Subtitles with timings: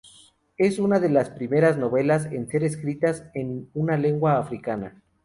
[0.57, 4.99] Es una de las primeras novelas en ser escritas en una lengua africana.